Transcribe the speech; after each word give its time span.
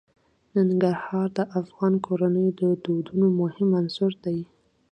ننګرهار 0.55 1.27
د 1.37 1.39
افغان 1.59 1.93
کورنیو 2.05 2.55
د 2.61 2.63
دودونو 2.85 3.25
مهم 3.41 3.69
عنصر 3.79 4.11
دی. 4.25 4.39